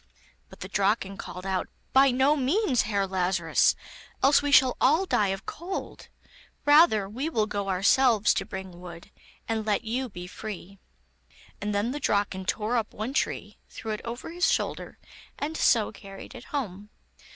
But 0.49 0.61
the 0.61 0.67
Draken 0.67 1.15
called 1.17 1.45
out: 1.45 1.69
'By 1.93 2.09
no 2.09 2.35
means, 2.35 2.89
Herr 2.89 3.05
Lazarus, 3.05 3.75
else 4.23 4.41
we 4.41 4.51
shall 4.51 4.75
all 4.81 5.05
die 5.05 5.27
of 5.27 5.45
cold; 5.45 6.07
rather 6.65 7.07
will 7.07 7.31
we 7.31 7.45
go 7.47 7.69
ourselves 7.69 8.33
to 8.33 8.43
bring 8.43 8.79
wood, 8.81 9.11
and 9.47 9.63
let 9.63 9.83
you 9.83 10.09
be 10.09 10.25
free.' 10.25 10.79
And 11.61 11.75
then 11.75 11.91
the 11.91 11.99
Draken 11.99 12.45
tore 12.45 12.77
up 12.77 12.95
one 12.95 13.13
tree, 13.13 13.59
threw 13.69 13.91
it 13.91 14.01
over 14.03 14.31
his 14.31 14.51
shoulder, 14.51 14.97
and 15.37 15.55
so 15.55 15.91
carried 15.91 16.33
it 16.33 16.45
home. 16.45 16.89